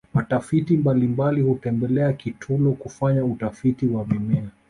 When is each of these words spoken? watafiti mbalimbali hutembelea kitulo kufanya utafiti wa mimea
watafiti 0.13 0.77
mbalimbali 0.77 1.41
hutembelea 1.41 2.13
kitulo 2.13 2.71
kufanya 2.71 3.25
utafiti 3.25 3.87
wa 3.87 4.05
mimea 4.05 4.49